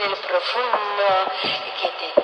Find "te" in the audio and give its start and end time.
1.88-2.17